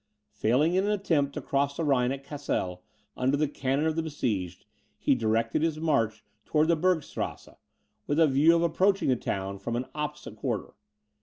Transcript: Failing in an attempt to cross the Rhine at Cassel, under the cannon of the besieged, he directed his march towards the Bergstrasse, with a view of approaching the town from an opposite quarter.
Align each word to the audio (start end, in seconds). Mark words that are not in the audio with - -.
Failing 0.31 0.73
in 0.73 0.85
an 0.85 0.89
attempt 0.89 1.35
to 1.35 1.41
cross 1.43 1.77
the 1.77 1.83
Rhine 1.83 2.11
at 2.11 2.23
Cassel, 2.23 2.81
under 3.15 3.37
the 3.37 3.47
cannon 3.47 3.85
of 3.85 3.95
the 3.95 4.01
besieged, 4.01 4.65
he 4.97 5.13
directed 5.13 5.61
his 5.61 5.79
march 5.79 6.25
towards 6.43 6.69
the 6.69 6.75
Bergstrasse, 6.75 7.49
with 8.07 8.19
a 8.19 8.25
view 8.25 8.55
of 8.55 8.63
approaching 8.63 9.09
the 9.09 9.15
town 9.15 9.59
from 9.59 9.75
an 9.75 9.85
opposite 9.93 10.37
quarter. 10.37 10.73